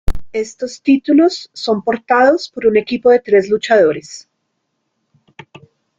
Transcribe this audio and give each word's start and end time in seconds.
Estos 0.33 0.81
títulos 0.81 1.51
son 1.53 1.83
portados 1.83 2.49
por 2.49 2.65
un 2.65 2.75
equipo 2.75 3.11
de 3.11 3.19
tres 3.19 3.49
luchadores. 3.51 4.27